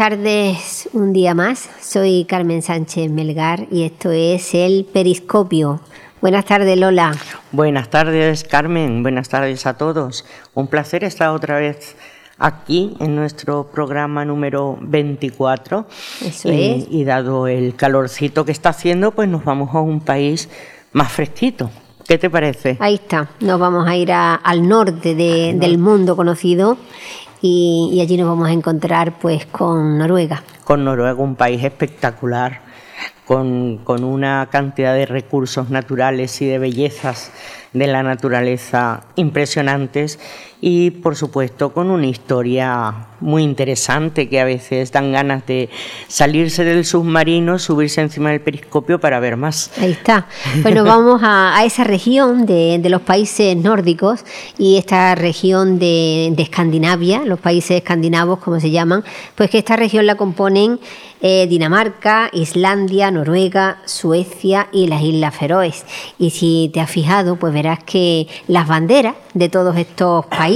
[0.00, 1.68] buenas tardes un día más.
[1.82, 5.80] Soy Carmen Sánchez Melgar y esto es el Periscopio.
[6.22, 7.12] Buenas tardes, Lola.
[7.52, 9.02] Buenas tardes, Carmen.
[9.02, 10.24] Buenas tardes a todos.
[10.54, 11.96] Un placer estar otra vez
[12.38, 15.86] aquí en nuestro programa número 24.
[16.24, 16.86] Eso y, es.
[16.90, 20.48] Y dado el calorcito que está haciendo, pues nos vamos a un país
[20.92, 21.70] más fresquito.
[22.08, 22.78] ¿Qué te parece?
[22.80, 23.28] Ahí está.
[23.40, 26.78] Nos vamos a ir a- al norte de- del mundo conocido
[27.42, 30.42] y, allí nos vamos a encontrar pues con Noruega.
[30.64, 32.60] Con Noruega, un país espectacular,
[33.24, 37.32] con, con una cantidad de recursos naturales y de bellezas
[37.72, 40.18] de la naturaleza impresionantes
[40.60, 45.68] y por supuesto con una historia muy interesante que a veces dan ganas de
[46.08, 49.70] salirse del submarino, subirse encima del periscopio para ver más.
[49.78, 50.26] Ahí está.
[50.62, 54.24] Bueno, vamos a, a esa región de, de los países nórdicos
[54.58, 59.76] y esta región de, de Escandinavia, los países escandinavos como se llaman, pues que esta
[59.76, 60.80] región la componen
[61.22, 65.84] eh, Dinamarca, Islandia, Noruega, Suecia y las Islas Feroes.
[66.18, 70.49] Y si te has fijado, pues verás que las banderas de todos estos países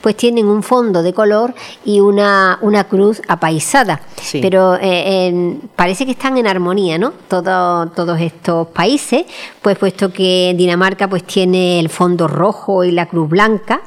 [0.00, 4.00] pues tienen un fondo de color y una, una cruz apaisada.
[4.20, 4.40] Sí.
[4.40, 7.12] Pero eh, parece que están en armonía, ¿no?
[7.28, 9.24] Todo- todos estos países,
[9.62, 13.80] pues puesto que Dinamarca pues tiene el fondo rojo y la cruz blanca.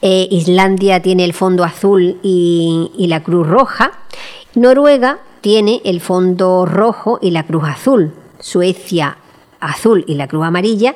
[0.00, 3.92] Eh, Islandia tiene el fondo azul y, y la cruz roja.
[4.54, 8.12] Noruega tiene el fondo rojo y la cruz azul.
[8.40, 9.16] Suecia
[9.60, 10.94] azul y la cruz amarilla.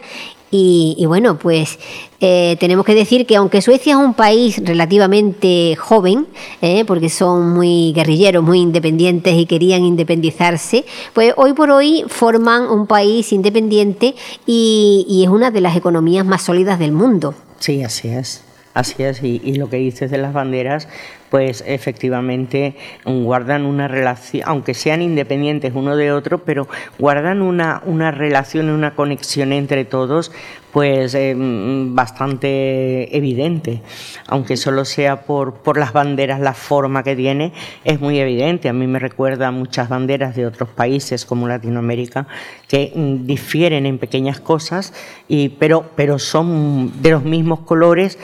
[0.50, 1.78] Y, y bueno, pues
[2.20, 6.26] eh, tenemos que decir que aunque Suecia es un país relativamente joven,
[6.62, 12.62] eh, porque son muy guerrilleros, muy independientes y querían independizarse, pues hoy por hoy forman
[12.62, 14.14] un país independiente
[14.46, 17.34] y, y es una de las economías más sólidas del mundo.
[17.58, 18.42] Sí, así es.
[18.76, 20.86] Así es, y, lo que dices de las banderas,
[21.30, 22.76] pues efectivamente
[23.06, 28.94] guardan una relación, aunque sean independientes uno de otro, pero guardan una, una relación, una
[28.94, 30.30] conexión entre todos,
[30.72, 33.80] pues eh, bastante evidente.
[34.26, 38.68] Aunque solo sea por, por las banderas, la forma que tiene, es muy evidente.
[38.68, 42.26] A mí me recuerda a muchas banderas de otros países como Latinoamérica
[42.68, 44.92] que mm, difieren en pequeñas cosas,
[45.28, 48.18] y, pero, pero son de los mismos colores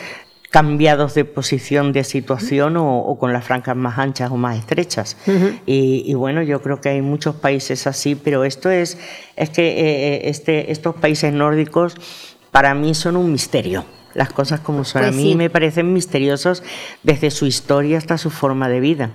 [0.52, 5.16] cambiados de posición, de situación o, o con las franjas más anchas o más estrechas.
[5.66, 8.98] y, y bueno, yo creo que hay muchos países así, pero esto es,
[9.34, 11.96] es que eh, este, estos países nórdicos
[12.50, 13.86] para mí son un misterio.
[14.12, 15.00] Las cosas como son.
[15.00, 15.36] Pues a mí sí.
[15.36, 16.62] me parecen misteriosos
[17.02, 19.10] desde su historia hasta su forma de vida.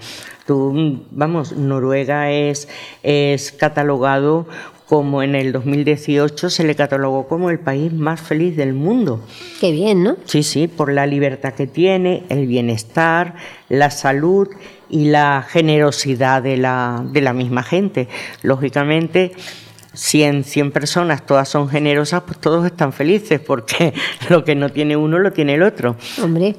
[0.47, 2.67] Tú, vamos, Noruega es,
[3.03, 4.47] es catalogado
[4.87, 9.21] como en el 2018 se le catalogó como el país más feliz del mundo.
[9.59, 10.15] Qué bien, ¿no?
[10.25, 13.35] Sí, sí, por la libertad que tiene, el bienestar,
[13.67, 14.47] la salud
[14.89, 18.07] y la generosidad de la, de la misma gente.
[18.43, 19.33] Lógicamente,
[19.97, 23.93] si en 100 personas todas son generosas, pues todos están felices, porque
[24.29, 25.95] lo que no tiene uno lo tiene el otro.
[26.21, 26.55] Hombre,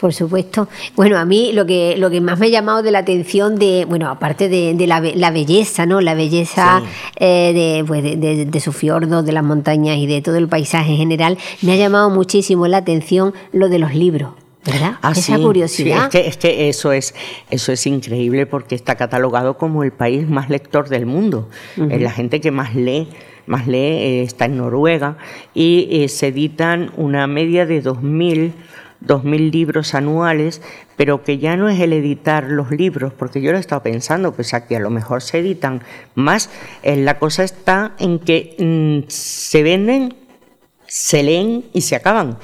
[0.00, 0.68] por supuesto.
[0.94, 3.84] Bueno, a mí lo que, lo que más me ha llamado de la atención de,
[3.84, 6.00] bueno, aparte de, de la, la belleza, ¿no?
[6.00, 6.86] La belleza Sí.
[7.16, 10.46] eh, de, pues de, de- de sus fiordos, de las montañas y de todo el
[10.48, 14.30] paisaje en general, me ha llamado muchísimo la atención lo de los libros,
[14.64, 14.98] ¿verdad?
[15.02, 16.10] Ah, Esa sí, curiosidad.
[16.10, 17.14] sí, es, que, es que eso es,
[17.50, 21.48] eso es increíble porque está catalogado como el país más lector del mundo.
[21.90, 23.08] Es la gente que más lee,
[23.46, 25.16] más lee eh, está en Noruega
[25.54, 28.52] y eh, se editan una media de 2.000
[29.04, 30.60] 2.000 libros anuales,
[30.96, 34.32] pero que ya no es el editar los libros, porque yo lo he estado pensando,
[34.32, 35.82] pues aquí a lo mejor se editan
[36.14, 36.50] más.
[36.82, 40.14] Eh, la cosa está en que mm, se venden,
[40.88, 42.38] se leen y se acaban.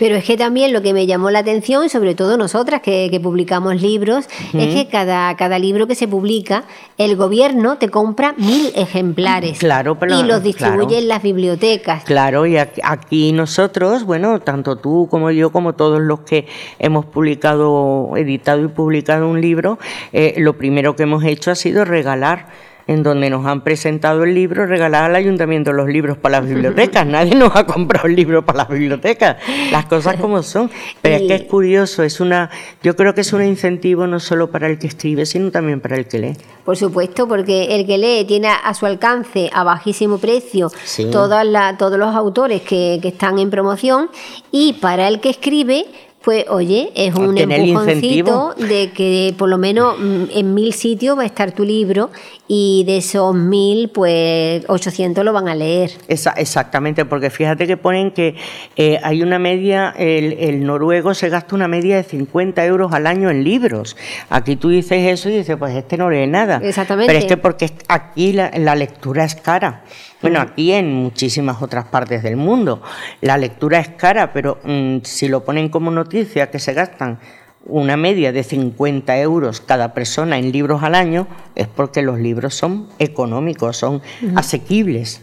[0.00, 3.20] Pero es que también lo que me llamó la atención, sobre todo nosotras que, que
[3.20, 6.64] publicamos libros, es que cada, cada libro que se publica,
[6.98, 11.02] el gobierno te compra mil ejemplares Claro, pero- y los distribuye claro.
[11.02, 12.02] en las bibliotecas.
[12.04, 16.46] Claro, y aquí- aquí nosotros, bueno, tanto tú como yo, como todos los que
[16.80, 19.78] hemos publicado, editado y publicado un libro,
[20.12, 22.48] eh, lo primero que hemos hecho ha sido regalar.
[22.86, 27.06] En donde nos han presentado el libro, regalar al ayuntamiento los libros para las bibliotecas.
[27.06, 29.36] Nadie nos ha comprado el libro para las bibliotecas.
[29.72, 30.70] Las cosas como son.
[31.00, 32.50] Pero es que es curioso, es una,
[32.82, 35.96] yo creo que es un incentivo no solo para el que escribe, sino también para
[35.96, 36.32] el que lee.
[36.64, 41.06] Por supuesto, porque el que lee tiene a su alcance a bajísimo precio Sí.
[41.10, 44.10] todas la- todos los autores que, que están en promoción
[44.50, 45.86] y para el que escribe,
[46.22, 51.22] pues oye, es un empujoncito de que por lo menos mm, en mil sitios va
[51.22, 52.10] a estar tu libro
[52.46, 55.92] y de esos 1000, pues 800 lo van a leer.
[56.08, 58.36] exactamente, porque fíjate que ponen que
[58.76, 63.30] eh, hay una media, el, noruego se gasta una media de 50 euros al año
[63.30, 63.96] en libros.
[64.28, 66.60] Aquí tú dices eso y dices, pues este no lee nada.
[66.62, 67.06] Exactamente.
[67.06, 69.84] Pero es que porque aquí la, lectura es cara.
[70.20, 72.82] Bueno, aquí en muchísimas otras partes del mundo.
[73.20, 77.18] La lectura es cara, pero mm, si lo ponen como noticia que se gastan
[77.66, 82.54] una media de 50 euros cada persona en libros al año es porque los libros
[82.54, 84.02] son económicos, son
[84.34, 85.20] asequibles.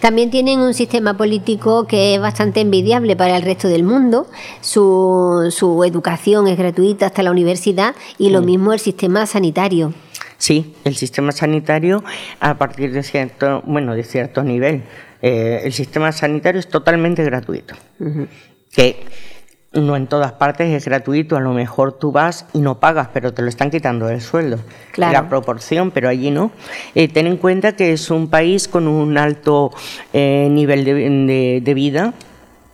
[0.00, 4.26] También tienen un sistema político que es bastante envidiable para el resto del mundo.
[4.60, 8.44] Su, su educación es gratuita hasta la universidad y lo mm.
[8.44, 9.92] mismo el sistema sanitario.
[10.36, 12.04] Sí, el sistema sanitario
[12.38, 14.84] a partir de cierto, bueno, de cierto nivel.
[15.20, 17.74] Eh, el sistema sanitario es totalmente gratuito.
[18.70, 19.04] Que
[19.72, 23.34] no en todas partes es gratuito, a lo mejor tú vas y no pagas, pero
[23.34, 24.58] te lo están quitando del sueldo.
[24.96, 26.50] La proporción, pero allí no.
[26.94, 29.70] Eh, ten en cuenta que es un país con un alto
[30.12, 32.14] eh, nivel de, vida,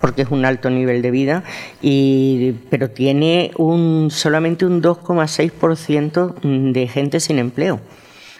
[0.01, 1.43] porque es un alto nivel de vida,
[1.83, 7.81] y, pero tiene un, solamente un 2,6% de gente sin empleo.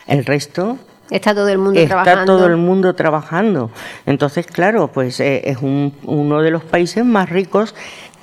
[0.07, 0.79] El resto
[1.11, 2.21] Está todo el mundo trabajando.
[2.23, 3.71] Está todo el mundo trabajando.
[4.07, 7.75] Entonces, claro, pues eh, es uno de los países más ricos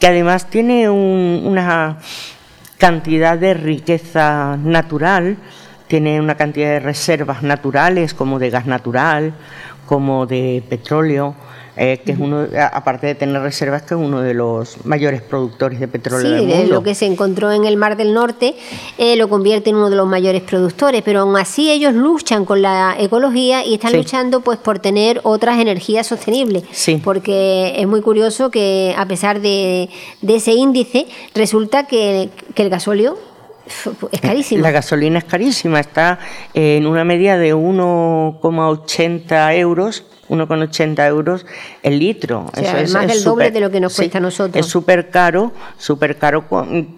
[0.02, 2.00] que además tiene una
[2.80, 5.38] cantidad de riqueza natural,
[5.86, 9.36] tiene una cantidad de reservas naturales como de gas natural,
[9.86, 11.36] como de petróleo,
[11.78, 15.80] eh, que es uno, aparte de tener reservas, que es uno de los mayores productores
[15.80, 16.76] de petróleo del mundo.
[16.76, 18.56] lo que se encontró en el Mar del Norte
[18.98, 22.62] eh, lo convierte en uno de los mayores productores, pero aún así ellos luchan con
[22.62, 26.64] la ecología y están luchando pues por tener otras energías sostenibles.
[27.04, 29.90] Porque es muy curioso que a pesar de,
[30.28, 33.18] ese índice, resulta que, que el gasóleo
[34.12, 34.62] es carísimo.
[34.62, 36.20] La gasolina es carísima, está
[36.54, 41.46] en una media de 1,80 euros 1,80 euros
[41.84, 42.46] el litro.
[42.56, 44.66] Eso es más del doble de lo que nos cuesta a nosotros.
[44.66, 46.46] Es súper caro, súper caro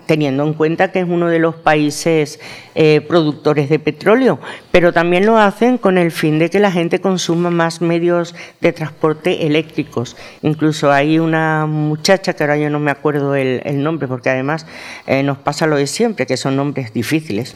[0.05, 2.39] teniendo en cuenta que es uno de los países
[2.75, 4.39] eh, productores de petróleo,
[4.71, 8.71] pero también lo hacen con el fin de que la gente consuma más medios de
[8.71, 10.15] transporte eléctricos.
[10.43, 14.67] Incluso hay una muchacha, que ahora yo no me acuerdo el, nombre, porque además
[15.07, 17.55] eh, nos pasa lo de siempre, que son nombres difíciles,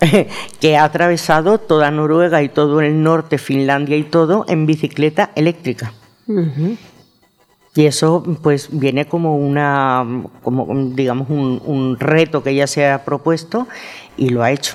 [0.60, 5.01] que ha atravesado toda Noruega y todo el norte, Finlandia y todo en bicicleta
[5.34, 5.92] eléctrica.
[7.74, 10.06] Y eso pues viene como una,
[10.42, 13.66] como digamos un, reto que ella se ha propuesto
[14.16, 14.74] y lo ha hecho.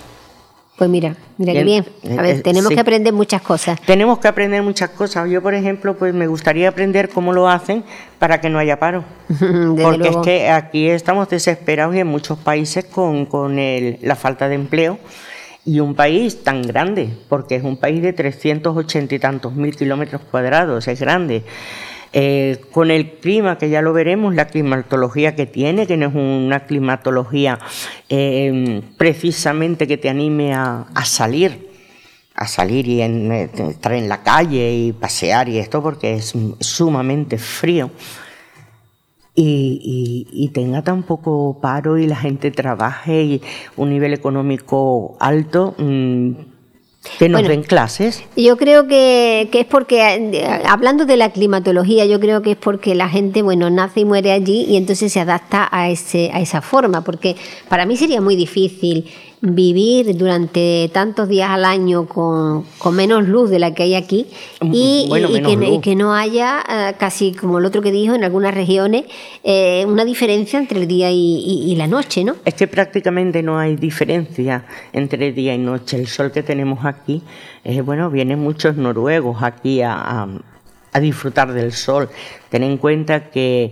[0.78, 1.86] Pues mira, mira qué bien.
[2.18, 3.82] A ver, eh, tenemos que aprender muchas cosas.
[3.82, 5.28] Tenemos que aprender muchas cosas.
[5.28, 7.84] Yo, por ejemplo, pues me gustaría aprender cómo lo hacen
[8.20, 9.04] para que no haya paro.
[9.82, 14.48] Porque es que aquí estamos desesperados y en muchos países con, con el, la falta
[14.50, 15.00] de empleo
[15.68, 20.22] y un país tan grande, porque es un país de 380 y tantos mil kilómetros
[20.32, 21.44] cuadrados, es grande.
[22.14, 26.16] Eh, con el clima, que ya lo veremos, la climatología que tiene, que no es
[26.16, 27.60] una climatología
[28.08, 31.70] eh, precisamente que te anime a, salir,
[32.34, 37.38] a salir y eh, estar en la calle y pasear y esto, porque es sumamente
[37.38, 37.92] frío
[39.40, 43.42] y, tenga tan poco paro y la gente trabaje y
[43.76, 45.76] un nivel económico alto.
[45.78, 46.32] Mm,
[47.20, 48.24] que nos den clases.
[48.36, 52.96] Yo creo que, que, es porque, hablando de la climatología, yo creo que es porque
[52.96, 56.62] la gente, bueno, nace y muere allí y entonces se adapta a, ese, a esa
[56.62, 57.38] forma, porque
[57.70, 59.06] para mí sería muy difícil
[59.42, 64.26] vivir durante tantos días al año con, menos luz de la que hay aquí
[64.62, 65.08] y,
[65.84, 69.06] que, no haya, eh, casi como el otro que dijo, en algunas regiones,
[69.44, 72.36] eh, una diferencia entre el día y, la noche, ¿no?
[72.44, 75.98] Es que prácticamente no hay diferencia entre día y noche.
[75.98, 77.22] El sol que tenemos aquí,
[77.64, 80.28] eh, bueno, vienen muchos noruegos aquí a,
[81.00, 82.10] disfrutar del sol.
[82.50, 83.72] Ten en cuenta que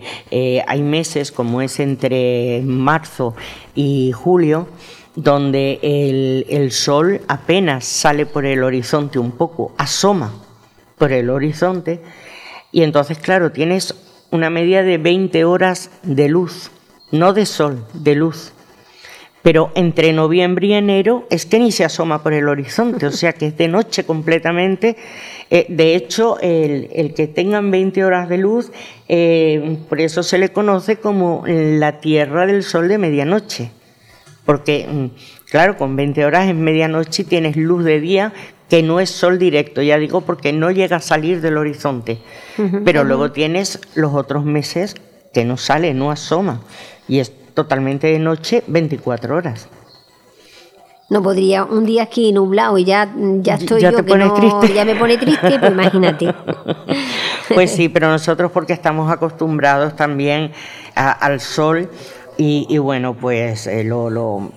[0.68, 3.34] hay meses como es entre marzo
[3.74, 4.68] y julio,
[5.16, 10.34] donde el, sol apenas sale por el horizonte un poco, asoma
[10.98, 12.02] por el horizonte,
[12.72, 13.96] y entonces, claro, tienes
[14.32, 16.72] una media de 20 horas de luz,
[17.12, 18.52] no de sol, de luz.
[19.42, 23.34] Pero entre noviembre y enero es que ni se asoma por el horizonte, o sea
[23.34, 24.98] que es de noche completamente.
[25.52, 28.72] Eh, de hecho, el, que tengan 20 horas de luz,
[29.08, 33.70] eh, por eso se le conoce como la Tierra del Sol de medianoche
[34.46, 35.06] porque, mm,
[35.50, 38.34] claro, con 20 horas en medianoche tienes luz de día
[38.70, 42.20] que no es sol directo, ya digo, porque no llega a salir del horizonte.
[42.84, 44.96] Pero luego tienes los otros meses
[45.34, 46.62] que no sale, no asoma,
[47.08, 49.68] y es totalmente de noche 24 horas.
[51.08, 54.28] No podría, un día aquí nublado y ya, ya estoy ya yo te que pones
[54.30, 54.74] no- triste.
[54.74, 56.34] ya me pone triste, pues imagínate.
[57.54, 60.52] Pues sí, pero nosotros porque estamos acostumbrados también
[60.96, 61.92] a- al sol
[62.38, 64.52] y, y bueno, pues eh, lo, lo,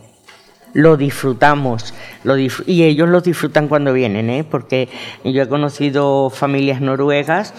[0.75, 1.95] lo disfrutamos
[2.25, 4.45] lo y ellos lo disfrutan cuando vienen, ¿eh?
[4.49, 4.89] porque
[5.25, 7.55] yo he conocido familias noruegas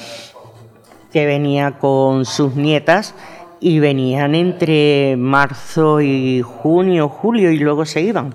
[1.12, 3.16] que venía con sus nietas
[3.62, 8.34] y venían entre marzo y junio, julio y luego se iban.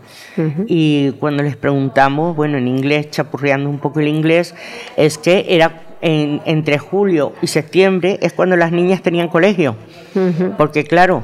[0.66, 4.54] Y cuando les preguntamos, bueno, en inglés, chapurreando un poco el inglés,
[4.96, 9.76] es que era en- entre julio y septiembre es cuando las niñas tenían colegio.
[10.58, 11.22] Porque claro,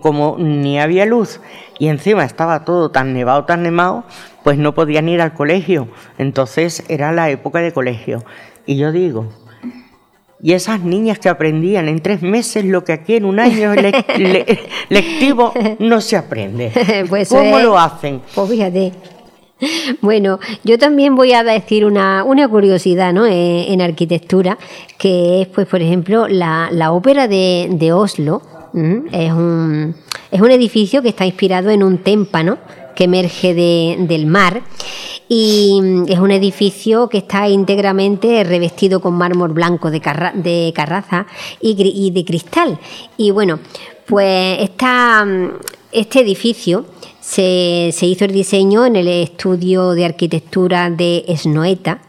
[0.00, 1.40] como ni había luz
[1.78, 4.04] y encima estaba todo tan nevado, tan nevado,
[4.44, 5.88] pues no podían ir al colegio.
[6.18, 8.24] Entonces era la época de colegio.
[8.64, 9.26] Y yo digo,
[10.42, 13.92] y esas niñas que aprendían en tres meses lo que aquí en un año le-
[14.18, 14.58] le-
[14.88, 16.72] lectivo no se aprende.
[17.08, 18.20] Pues ¿Cómo es- lo hacen?
[18.34, 18.92] Pues fíjate.
[20.02, 23.24] Bueno, yo también voy a decir una, una curiosidad ¿no?
[23.24, 24.58] Eh, en arquitectura,
[24.98, 28.42] que es, pues, por ejemplo, la, la ópera de, de Oslo.
[29.12, 29.94] Es, un,
[30.30, 32.58] es un edificio que está inspirado en un témpano
[32.94, 34.62] que emerge de- del mar
[35.28, 40.72] y mm, es un edificio que está íntegramente revestido con mármol blanco de, carra- de
[40.74, 41.26] carraza
[41.60, 41.74] y,
[42.10, 42.78] de cristal.
[43.16, 43.58] Y bueno,
[44.06, 44.58] pues
[45.26, 45.46] mm,
[45.92, 46.86] este edificio
[47.20, 52.00] se, se hizo el diseño en el estudio de arquitectura de Snoeta.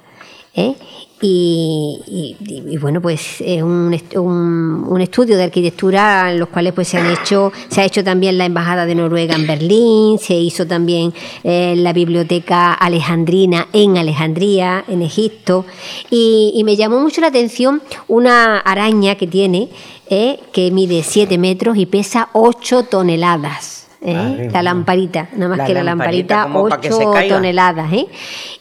[0.55, 0.75] ¿eh?
[1.19, 2.35] Y, y-
[2.73, 6.89] y, bueno, pues es un, est- un- un estudio de arquitectura en los cuales pues
[6.89, 10.67] se han hecho, se ha hecho también la embajada de Noruega en Berlín, se hizo
[10.67, 11.11] también
[11.43, 15.65] eh, la biblioteca alejandrina en Alejandría, en Egipto,
[16.11, 19.69] y, y me llamó mucho la atención una araña que tiene,
[20.11, 23.76] eh, que mide 7 metros y pesa 8 toneladas.
[24.01, 24.13] ¿Eh?
[24.13, 27.11] Madre La lamparita, nada más La que la lamparita, lamparita, como pa' que se 8
[27.11, 27.35] caiga.
[27.35, 27.93] toneladas.
[27.93, 28.07] ¿eh?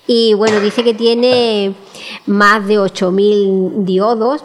[0.06, 1.72] Y bueno, dice que tiene
[2.26, 4.42] más de 8.000 diodos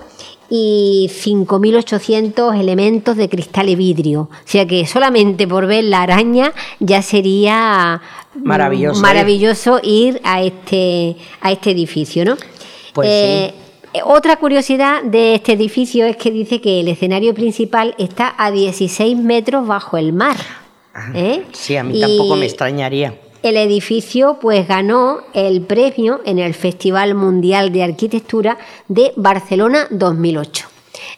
[0.50, 4.22] y 5.800 elementos de cristal y vidrio.
[4.24, 8.02] O sea que solamente por ver la araña ya sería
[8.36, 9.02] mm, Maravilloso ir.
[9.02, 12.36] maravilloso ir a este, a este edificio, ¿no?
[12.94, 13.54] Pues Eh,
[14.06, 19.18] Otra curiosidad de este edificio es que dice que el escenario principal está a 16
[19.18, 20.38] metros bajo el mar.
[21.14, 21.44] ¿Eh?
[21.54, 23.14] Sí, a mí Y- tampoco me extrañaría.
[23.44, 28.58] el edificio pues ganó el premio en el Festival Mundial de Arquitectura
[28.88, 30.68] de Barcelona 2008.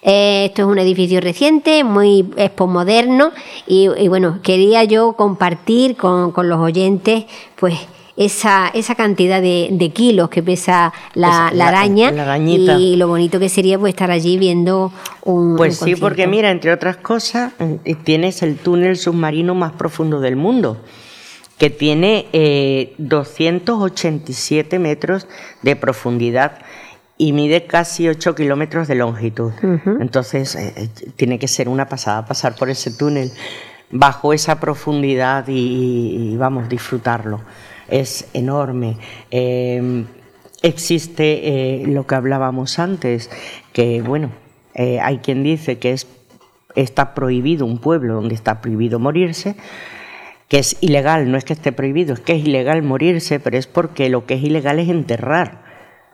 [0.01, 3.31] Eh, esto es un edificio reciente, muy es posmoderno
[3.67, 7.25] y, y bueno, quería yo compartir con, con los oyentes
[7.57, 7.75] pues
[8.15, 12.95] esa, esa cantidad de, de kilos que pesa la, Esa- la la- araña la y
[12.95, 14.91] lo bonito que sería pues estar allí viendo
[15.23, 17.53] un Pues un sí, porque mira, entre otras cosas,
[17.85, 20.77] eh, tienes el túnel submarino más profundo del mundo,
[21.57, 25.27] que tiene eh, 287 metros
[25.61, 26.59] de profundidad
[27.17, 29.51] y mide casi 8 kilómetros de longitud.
[29.99, 33.31] Entonces, eh, eh, tiene que ser una pasada pasar por ese túnel
[33.91, 37.41] bajo esa profundidad y, y, vamos, disfrutarlo.
[37.93, 38.97] Es enorme.
[39.29, 40.05] Eh,
[40.63, 43.29] existe eh, lo que hablábamos antes,
[43.71, 44.31] que bueno,
[44.73, 46.07] eh, hay quien dice que es,
[46.73, 49.55] está prohibido un pueblo donde está prohibido morirse,
[50.47, 53.67] que es ilegal, no es que esté prohibido, es que es ilegal morirse, pero es
[53.67, 55.62] porque lo que es ilegal es enterrar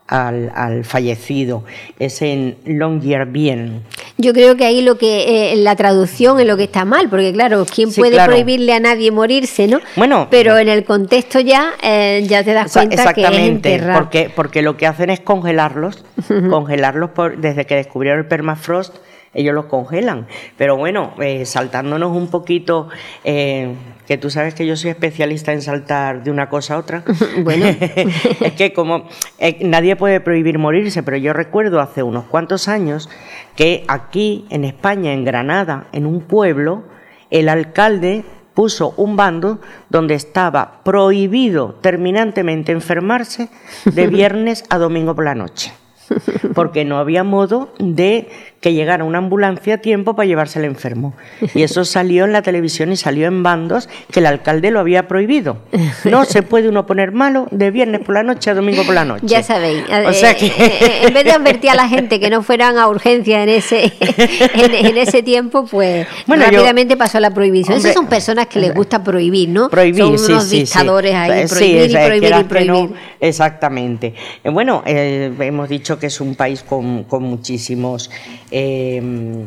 [0.09, 1.63] al, al fallecido.
[1.99, 3.83] Es en Longyearbyen.
[4.17, 7.31] Yo creo que ahí lo que eh, la traducción es lo que está mal, porque
[7.31, 8.31] claro, ¿quién Sí, puede claro.
[8.33, 9.79] prohibirle a nadie morirse, no?
[9.95, 14.31] Bueno, pero en el contexto ya eh, ya te das cuenta que es Exactamente, porque,
[14.35, 16.03] porque lo que hacen es congelarlos,
[16.49, 18.95] congelarlos por- desde que descubrieron el permafrost,
[19.33, 20.27] ellos los congelan.
[20.57, 22.89] Pero bueno, eh, saltándonos un poquito,
[23.23, 23.73] eh,
[24.09, 27.03] que tú sabes que yo soy especialista en saltar de una cosa a otra.
[27.43, 27.67] Bueno.
[28.41, 33.07] es que como eh, nadie puede prohibir morirse, pero yo recuerdo hace unos cuantos años
[33.55, 36.85] que aquí en España, en Granada, en un pueblo,
[37.29, 38.23] el alcalde
[38.55, 43.49] puso un bando donde estaba prohibido terminantemente enfermarse
[43.85, 45.71] de viernes a domingo por la noche.
[46.55, 48.27] Porque no había modo de
[48.61, 51.13] que llegara una ambulancia a tiempo para llevarse al enfermo.
[51.55, 55.07] Y eso salió en la televisión y salió en bandos que el alcalde lo había
[55.07, 55.57] prohibido.
[56.03, 59.05] No se puede uno poner malo de viernes por la noche a domingo por la
[59.05, 59.25] noche.
[59.27, 59.83] Ya sabéis.
[60.05, 62.77] O sea eh, que- eh, en vez de advertir a la gente que no fueran
[62.77, 67.77] a urgencia en ese en, en ese tiempo, pues Bueno, yo- rápidamente pasó la prohibición.
[67.77, 69.69] Hombre, Esas son personas que les gusta prohibir, ¿no?
[69.69, 70.57] Prohibir, son sí, unos sí, sí.
[70.63, 72.95] dictadores ahí, Eh, sí, prohibir o y prohibir y no, prohibir.
[73.21, 74.13] exactamente.
[74.43, 78.09] Eh, bueno, eh, hemos dicho que es un país con, con muchísimos
[78.51, 79.45] eh,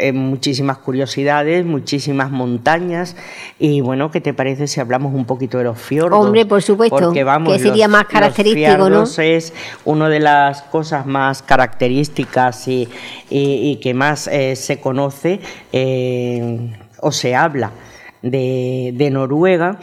[0.00, 3.16] eh, muchísimas curiosidades, muchísimas montañas.
[3.58, 6.24] Y bueno, ¿qué te parece si hablamos un poquito de los fiordos?
[6.24, 7.12] Hombre, por supuesto.
[7.12, 9.02] que sería más característico, ¿no?
[9.02, 9.52] Es
[9.84, 15.40] una de las cosas más características y, que más eh, se conoce
[15.72, 16.70] eh,
[17.00, 17.72] o se habla
[18.22, 19.80] de, Noruega.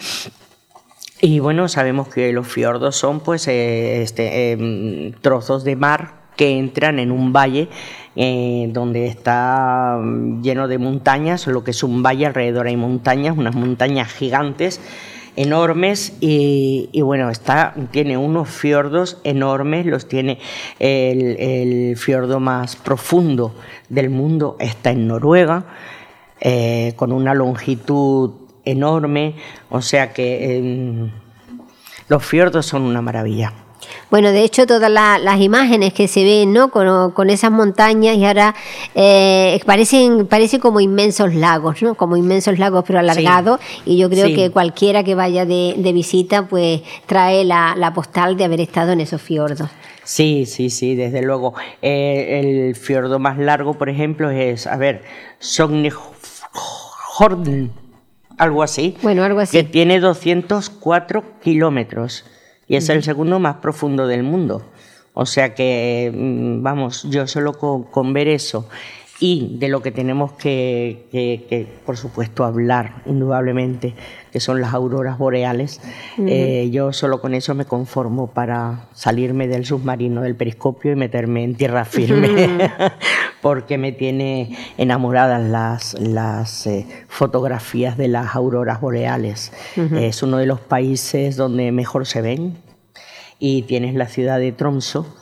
[1.22, 7.00] Y bueno, sabemos que los fiordos son pues este, em, trozos de mar que entran
[7.00, 7.70] en un valle
[8.18, 12.68] eh, donde está mm, lleno de montañas, lo que es un valle, alrededor.
[12.68, 14.82] Hay montañas, unas montañas gigantes
[15.38, 20.40] enormes y, bueno, está, tiene unos fiordos enormes, los tiene
[20.80, 23.56] el, fiordo más profundo
[23.90, 25.66] del mundo, está en Noruega,
[26.40, 29.36] eh, con una longitud enorme,
[29.70, 31.12] o sea que em,
[32.08, 33.54] los fiordos son una maravilla.
[34.10, 36.70] Bueno, de hecho, todas las imágenes que se ven ¿no?
[36.70, 38.56] con, esas montañas y ahora
[38.94, 41.96] eh, parecen, parecen como inmensos lagos, ¿no?
[41.96, 43.60] como inmensos lagos pero alargados.
[43.86, 48.62] y yo creo que cualquiera que vaya de, visita pues trae la, postal de haber
[48.62, 49.70] estado en esos fiordos.
[50.04, 51.56] Sí, sí, sí, desde luego.
[51.82, 55.02] Eh, el fiordo más largo, por ejemplo, es, a ver,
[55.40, 57.72] Sognehorden,
[58.38, 58.96] algo así.
[59.02, 59.58] Bueno, algo así.
[59.58, 62.26] Que tiene 204 kilómetros
[62.68, 64.64] y es el segundo más profundo del mundo.
[65.14, 68.68] O sea que, mm, vamos, yo solo con, ver eso
[69.20, 73.94] y de lo que tenemos que, por supuesto, hablar, indudablemente,
[74.32, 75.80] que son las auroras boreales,
[76.18, 81.46] eh, yo solo con eso me conformo para salirme del submarino, del periscopio y meterme
[81.46, 82.58] en tierra firme,
[83.42, 89.54] porque me tiene enamoradas las, las eh, fotografías de las auroras boreales.
[89.94, 92.58] Es uno de los países donde mejor se ven
[93.40, 95.16] y tienes la ciudad de Tromso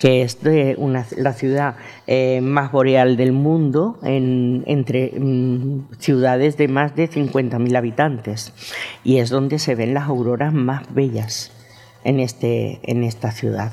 [0.00, 0.38] que es
[0.78, 7.08] una, la ciudad eh, más boreal del mundo, en, entre mm, ciudades de más de
[7.08, 8.54] 50.000 habitantes,
[9.04, 11.52] y es donde se ven las auroras más bellas
[12.02, 13.72] en, este, en esta ciudad.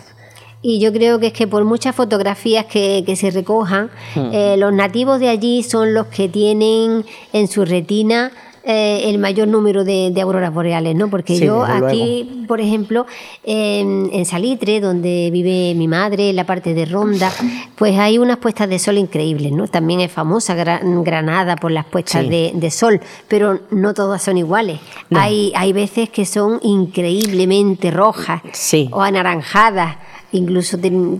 [0.61, 4.29] Y yo creo que es que por muchas fotografías que, se recojan, hmm.
[4.33, 8.33] eh, los nativos de allí son los que tienen en su retina
[8.69, 11.09] eh, el mayor número de, auroras boreales, ¿no?
[11.09, 13.05] Porque yo aquí, por ejemplo,
[13.45, 17.31] en, Salitre, donde vive mi madre, en la parte de Ronda,
[17.75, 19.69] pues hay unas puestas de sol increíbles, ¿no?
[19.69, 22.99] También es famosa Granada por las puestas de, sol,
[23.29, 24.81] pero no todas son iguales.
[25.15, 28.41] Hay, hay veces que son increíblemente rojas
[28.91, 29.95] o anaranjadas
[30.31, 31.19] incluso de,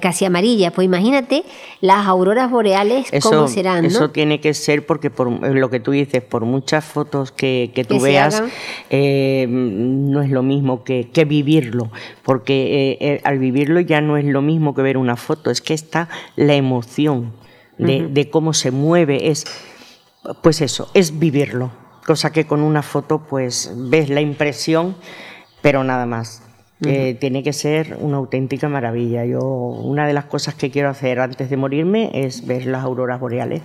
[0.00, 0.70] casi amarilla.
[0.70, 1.44] Pues imagínate
[1.80, 3.84] las auroras boreales, ¿cómo serán?
[3.84, 7.84] Eso tiene que ser porque por lo que tú dices, por muchas fotos que, que
[7.84, 8.42] tú veas,
[8.90, 11.90] eh, no es lo mismo que, vivirlo,
[12.22, 15.60] porque eh, eh, al vivirlo ya no es lo mismo que ver una foto, es
[15.60, 17.32] que está la emoción
[17.78, 19.46] de, de cómo se mueve, es
[20.42, 21.70] pues eso, es vivirlo,
[22.06, 24.96] cosa que con una foto pues ves la impresión,
[25.62, 26.42] pero nada más
[26.80, 29.24] tiene que ser una auténtica maravilla.
[29.24, 33.20] Yo una de las cosas que quiero hacer antes de morirme es ver las auroras
[33.20, 33.62] boreales.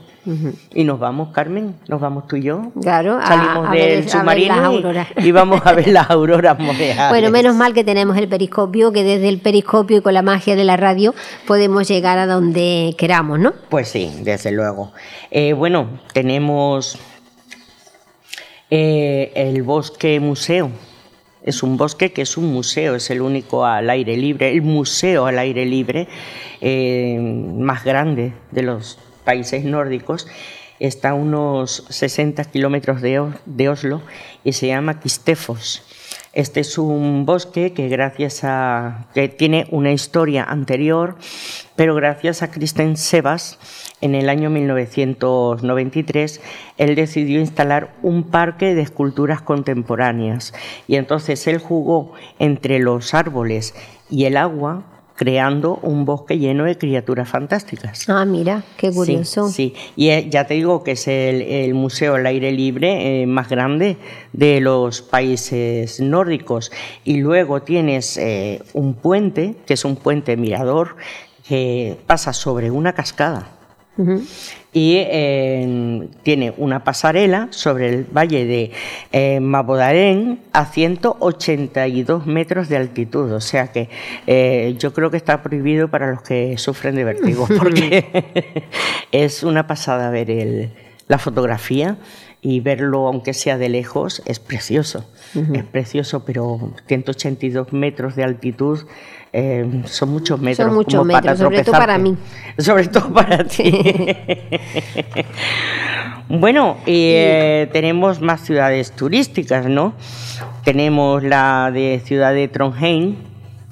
[0.74, 2.72] Y nos vamos, Carmen, nos vamos tú y yo.
[2.82, 4.74] Claro, salimos del submarino
[5.18, 7.10] y, vamos a ver las auroras boreales.
[7.10, 10.56] Bueno, menos mal que tenemos el periscopio, que desde el periscopio y con la magia
[10.56, 11.14] de la radio
[11.48, 13.54] podemos llegar a donde queramos, ¿no?
[13.70, 14.92] Pues sí, desde luego.
[15.32, 16.98] Eh, bueno, tenemos
[18.70, 20.72] eh, el bosque museo
[21.46, 25.28] es un bosque que es un museo, es el único al aire libre, el museo
[25.28, 26.08] al aire libre
[26.60, 30.28] eh, más grande de los países nórdicos.
[30.80, 34.02] Está a unos 60 kilómetros de, Oslo
[34.44, 35.84] y se llama Kistefos.
[36.36, 41.16] Este es un bosque que gracias a que tiene una historia anterior,
[41.78, 43.58] pero gracias a Kristen Sebas
[44.02, 46.42] en el año 1993,
[46.78, 50.54] él decidió instalar un parque de esculturas contemporáneas.
[50.88, 53.74] Y entonces él jugó entre los árboles
[54.10, 54.84] y el agua
[55.16, 58.08] creando un bosque lleno de criaturas fantásticas.
[58.10, 59.50] Ah, mira, qué curioso.
[59.50, 63.50] Sí, y eh, ya te digo que es el, museo al aire libre eh, más
[63.50, 63.98] grande
[64.34, 66.72] de los países nórdicos.
[67.04, 70.98] Y luego tienes eh, un puente, que es un puente mirador,
[71.48, 73.55] que pasa sobre una cascada.
[74.74, 78.72] Y eh, tiene una pasarela sobre el valle de
[79.14, 83.32] eh, Mabodarén a 182 metros de altitud.
[83.32, 83.90] O sea que
[84.28, 88.66] eh, yo creo que está prohibido para los que sufren de vértigo, porque
[89.12, 90.72] es una pasada ver el,
[91.08, 91.98] la fotografía
[92.42, 95.10] y verlo, aunque sea de lejos, es precioso.
[95.54, 98.82] Es precioso, pero 182 metros de altitud
[99.38, 100.66] eh, son muchos metros.
[100.66, 102.16] Son muchos metros, sobre todo para mí.
[102.58, 103.70] Sobre todo para ti.
[106.30, 109.94] bueno, eh, tenemos más ciudades turísticas, ¿no?
[110.64, 113.18] Tenemos la de ciudad de Trondheim,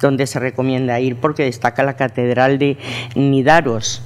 [0.00, 2.76] donde se recomienda ir porque destaca la catedral de
[3.14, 4.02] Nidaros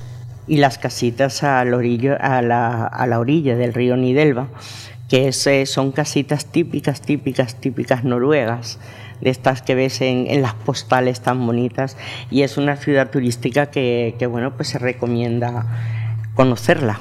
[0.46, 4.46] y las casitas a la orilla, a la, a la orilla del río Nidelva,
[5.08, 8.78] que es, eh, son casitas típicas, típicas, típicas noruegas
[9.20, 11.96] de estas que ves en, las postales tan bonitas
[12.30, 15.66] y es una ciudad turística que, bueno, pues se recomienda
[16.34, 17.00] conocerla.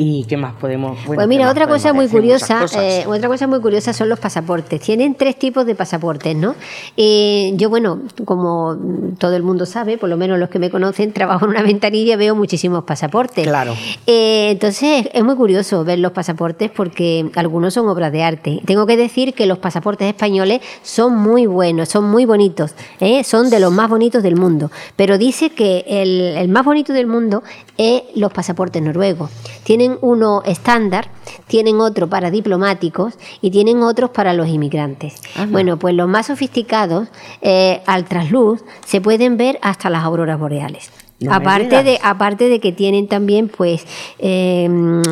[0.00, 0.96] ¿Y qué más podemos?
[1.06, 4.80] pues mira, otra cosa muy curiosa, eh, otra cosa muy curiosa son los pasaportes.
[4.80, 6.54] Tienen tres tipos de pasaportes, ¿no?
[6.96, 8.76] Eh, yo, bueno, como
[9.18, 12.16] todo el mundo sabe, por lo menos los que me conocen, trabajo en una ventanilla,
[12.16, 13.44] veo muchísimos pasaportes.
[13.44, 13.74] Claro.
[14.06, 18.62] Eh, entonces es muy curioso ver los pasaportes porque algunos son obras de arte.
[18.66, 22.76] Tengo que decir que los pasaportes españoles son muy buenos, son muy bonitos,
[23.24, 24.70] son de los más bonitos del mundo.
[24.94, 27.42] Pero dice que el, el más bonito del mundo
[27.76, 29.30] es los pasaportes noruegos.
[29.64, 31.10] Tienen uno estándar,
[31.46, 35.22] tienen otro para diplomáticos y tienen otros para los inmigrantes.
[35.48, 37.08] Bueno, pues los más sofisticados,
[37.40, 40.90] eh, al trasluz, se pueden ver hasta las auroras boreales
[41.28, 43.84] aparte de aparte de que tienen también pues
[44.18, 45.02] em,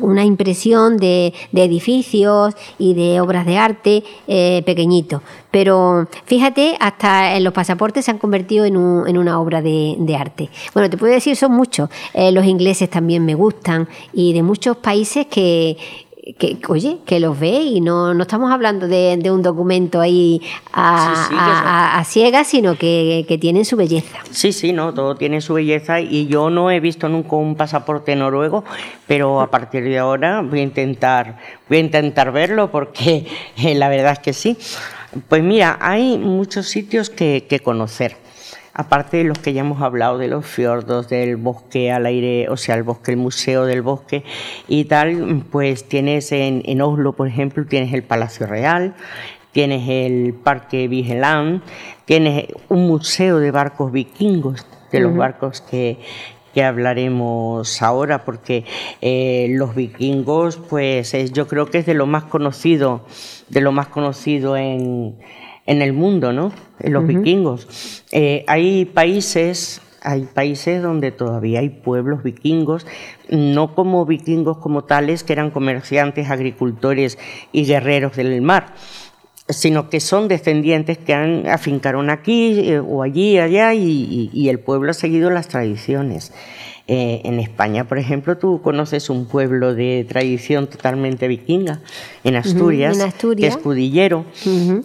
[0.00, 5.22] una impresión de, edificios y de obras de arte eh, pequeñito.
[5.50, 10.50] Pero fíjate hasta en los pasaportes se han convertido en, en una obra de, arte.
[10.74, 11.88] Bueno te puedo decir son muchos.
[12.12, 15.76] Eh, los ingleses también me gustan y de muchos países que
[16.38, 20.40] que, oye, que los ve y no, no estamos hablando de, un documento ahí
[20.72, 24.18] a, ciegas, sino que, que, tienen su belleza.
[24.30, 28.16] Sí, sí, no, todo tiene su belleza y yo no he visto nunca un pasaporte
[28.16, 28.64] noruego,
[29.06, 33.88] pero a partir de ahora voy a intentar, voy a intentar verlo porque eh, la
[33.88, 34.56] verdad es que sí.
[35.28, 38.23] Pues mira, hay muchos sitios que, que conocer
[38.74, 42.56] aparte de los que ya hemos hablado, de los fiordos, del bosque al aire, o
[42.56, 44.24] sea, el bosque, el museo del bosque
[44.66, 48.94] y tal, pues tienes en, Oslo, por ejemplo, tienes el Palacio Real,
[49.52, 51.62] tienes el Parque Vigeland,
[52.04, 55.98] tienes un museo de barcos vikingos, de los barcos que,
[56.62, 58.64] hablaremos ahora, porque
[59.00, 63.04] eh, los vikingos, pues yo creo que es de lo más conocido,
[63.48, 65.16] de lo más conocido en,
[65.66, 66.52] en el mundo, ¿no?
[66.80, 68.04] En los vikingos.
[68.12, 72.86] Eh, hay países, hay países donde todavía hay pueblos vikingos,
[73.30, 77.18] no como vikingos como tales, que eran comerciantes, agricultores
[77.52, 78.74] y guerreros del mar
[79.48, 84.90] sino que son descendientes que han afincaron aquí eh, o allí, allá, y, el pueblo
[84.90, 86.32] ha seguido las tradiciones.
[86.86, 91.80] Eh, en España, por ejemplo, tú conoces un pueblo de tradición totalmente vikinga,
[92.24, 92.98] en Asturias,
[93.38, 94.26] que es Cudillero,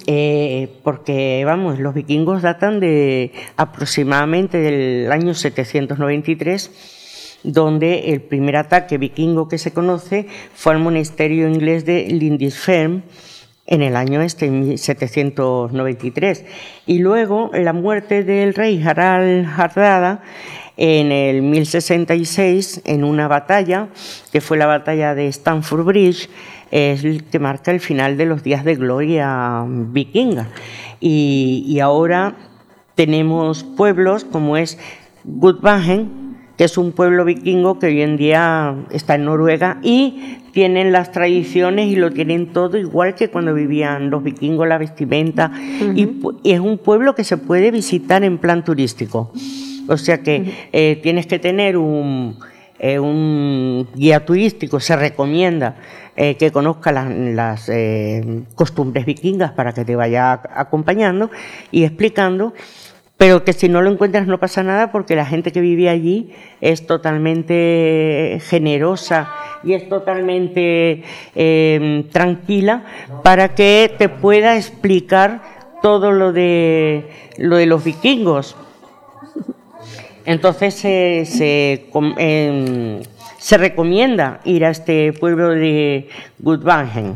[0.07, 6.71] eh, porque, vamos, los vikingos datan de aproximadamente del año 793
[7.43, 13.03] donde el primer ataque vikingo que se conoce fue al monasterio inglés de Lindisfarne
[13.65, 16.45] en el año este, 793.
[16.85, 20.23] Y luego la muerte del rey Harald Hardrada
[20.81, 23.89] en el 1066 en una batalla,
[24.31, 26.29] que fue la batalla de Stamford Bridge,
[26.71, 30.47] es el que marca el final de los días de gloria vikinga.
[31.01, 32.35] Y, ahora
[32.95, 34.77] tenemos pueblos como es
[35.25, 40.93] Gudvangen, que es un pueblo vikingo que hoy en día está en Noruega y tienen
[40.93, 45.51] las tradiciones y lo tienen todo igual que cuando vivían los vikingos, la vestimenta,
[45.93, 49.33] y es un pueblo que se puede visitar en plan turístico.
[49.89, 52.37] O sea que eh, tienes que tener un,
[52.77, 55.77] eh, un, guía turístico, se recomienda
[56.15, 57.71] eh, que conozca las,
[58.53, 61.31] costumbres vikingas para que te vaya acompañando
[61.71, 62.53] y explicando,
[63.17, 66.33] pero que si no lo encuentras no pasa nada porque la gente que vive allí
[66.61, 71.03] es totalmente generosa y es totalmente
[72.11, 72.83] tranquila
[73.23, 75.41] para que te pueda explicar
[75.81, 78.55] todo lo de, lo de los vikingos
[80.29, 83.01] entonces se, em,
[83.39, 87.15] se, recomienda ir a este pueblo de Gudvangen.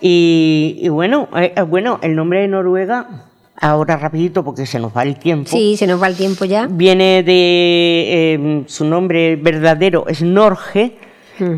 [0.00, 3.26] Y, bueno, eh, eh, bueno, el nombre de Noruega
[3.60, 5.50] ahora rapidito porque se nos va el tiempo.
[5.50, 6.66] Sí, se nos va el tiempo ya.
[6.70, 10.96] Viene de em, su nombre verdadero es Norge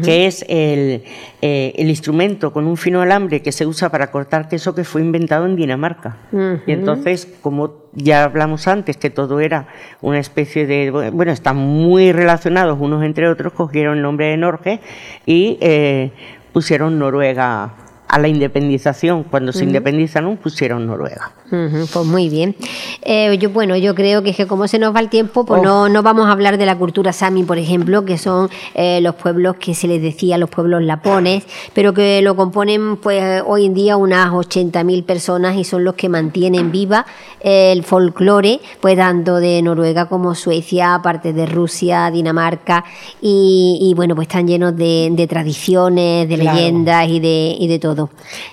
[0.02, 1.04] que es el,
[1.42, 5.00] eh, el, instrumento con un fino alambre que se usa para cortar queso que fue
[5.00, 6.18] inventado en Dinamarca.
[6.66, 9.68] Y entonces, como ya hablamos antes, que todo era
[10.00, 14.80] una especie de, bueno, están muy relacionados unos entre otros, cogieron el nombre de Norge
[15.26, 16.10] y eh,
[16.52, 17.74] pusieron Noruega
[18.10, 19.22] a la independización.
[19.24, 21.32] Cuando se independizaron pusieron Noruega.
[21.48, 22.56] pues muy bien.
[23.02, 25.62] Eh, yo, bueno, yo creo que, es que como se nos va el tiempo, pues
[25.62, 29.14] no, no vamos a hablar de la cultura sami, por ejemplo, que son eh, los
[29.14, 33.74] pueblos que se les decía los pueblos lapones, pero que lo componen pues hoy en
[33.74, 37.06] día unas 80.000 personas y son los que mantienen viva
[37.40, 42.84] el folclore, pues tanto de Noruega como Suecia, parte de Rusia, Dinamarca,
[43.20, 47.99] y, bueno, pues están llenos de, tradiciones, de leyendas y de, y de todo.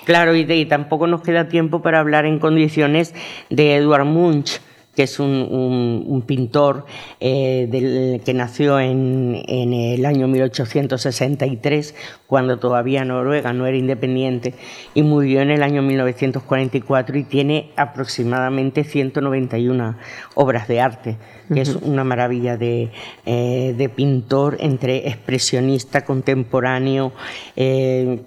[0.04, 3.14] Claro, y, tampoco nos queda tiempo para hablar en condiciones
[3.48, 4.60] de Edward Munch
[4.98, 6.84] que es un, pintor
[7.20, 11.94] eh, que nació en, el año 1863,
[12.26, 14.54] cuando todavía Noruega no era independiente,
[14.94, 19.94] y murió en el año 1944 y tiene aproximadamente 191
[20.34, 21.16] obras de arte,
[21.54, 22.90] que es una maravilla de,
[23.24, 27.12] eh, de, pintor entre expresionista, contemporáneo,
[27.54, 28.20] eh,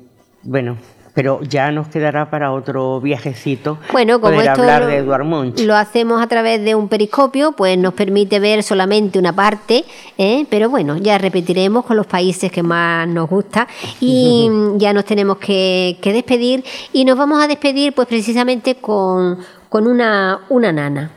[0.44, 0.78] bueno,
[1.14, 5.60] pero ya nos quedará para otro viajecito bueno, como esto hablar de Edward Munch.
[5.62, 9.84] Lo hacemos a través de un periscopio, pues nos permite ver solamente una parte,
[10.18, 10.46] ¿eh?
[10.50, 13.68] pero bueno, ya repetiremos con los países que más nos gusta
[14.00, 19.38] y ya nos tenemos que, despedir y nos vamos a despedir pues precisamente con,
[19.70, 21.12] con una, una nana.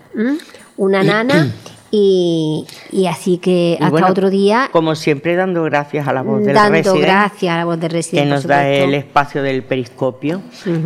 [0.76, 1.52] Una nana
[1.96, 4.68] Y, así que hasta otro día.
[4.72, 8.28] Como siempre, dando gracias a la voz del Dando gracias a la voz del residente.
[8.28, 10.42] Que nos da el espacio del periscopio.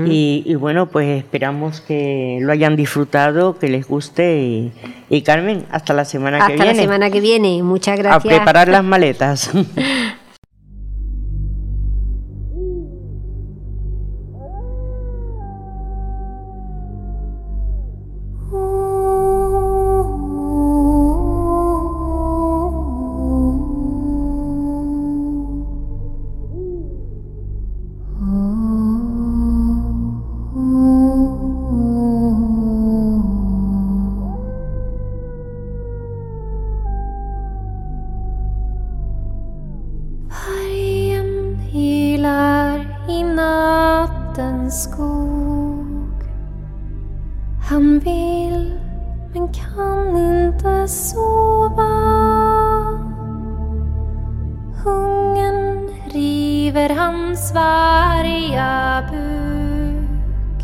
[0.07, 4.71] y, bueno, pues esperamos que lo hayan disfrutado, que les guste.
[5.09, 6.63] Y, Carmen, hasta la semana que viene.
[6.63, 7.63] Hasta la semana que viene.
[7.63, 8.35] Muchas gracias.
[8.35, 9.51] A preparar las maletas.
[44.71, 46.23] skog.
[47.69, 48.79] Han vill
[49.33, 51.89] men kan inte sova.
[54.85, 60.63] Hungern river hans varga buk.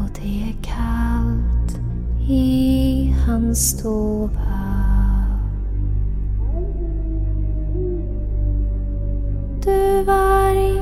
[0.00, 1.80] Och det är kallt
[2.28, 4.56] i hans stova.
[9.64, 10.75] Du varg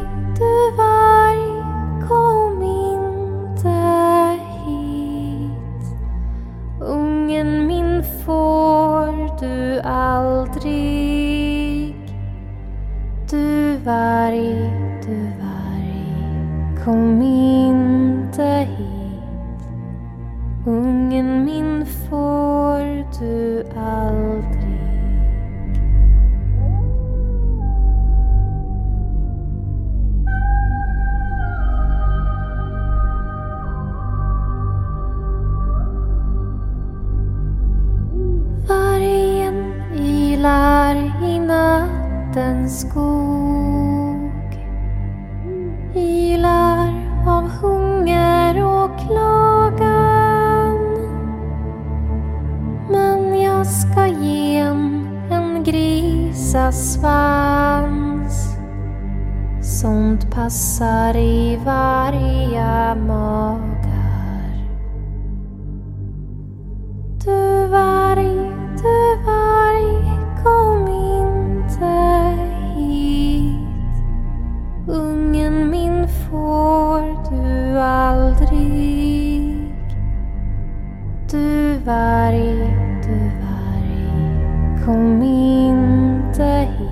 [13.84, 14.70] varg,
[15.06, 18.94] du varg, kom inte hit.
[20.66, 24.74] Ungen min får du aldrig.
[38.68, 43.13] Vargen ylar i nattens skog
[82.14, 86.90] varg, du varg, kom inte hit.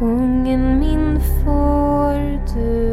[0.00, 2.14] Ungen min får
[2.54, 2.87] du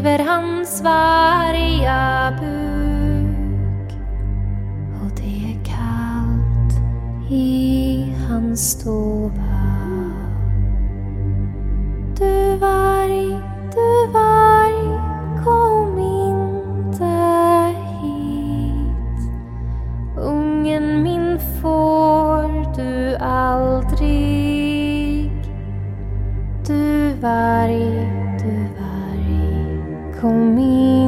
[0.00, 3.92] river hans varga buk
[5.02, 6.74] och det är kallt
[7.30, 9.60] i hans stova
[12.18, 13.36] Du varg,
[13.74, 14.98] du varg,
[15.44, 17.04] kom inte
[18.02, 19.20] hit.
[20.16, 24.10] Ungen min får du aldrig.
[26.66, 27.99] Du varg
[30.20, 30.99] Call me